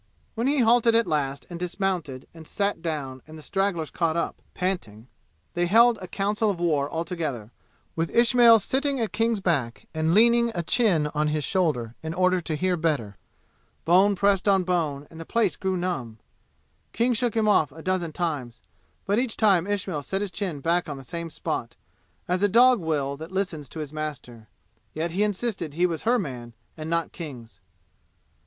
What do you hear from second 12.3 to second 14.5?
to hear better. Bone pressed